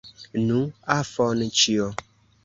Nu, 0.45 0.61
Afonĉjo! 0.93 1.91